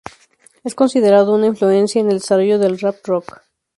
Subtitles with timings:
[0.63, 3.43] Es considerado una influencia en el desarrollo del rap rock.